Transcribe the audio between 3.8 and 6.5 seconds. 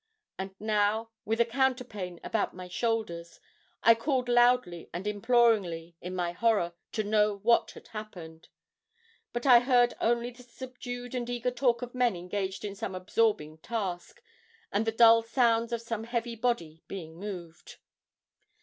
I called loudly and imploringly, in my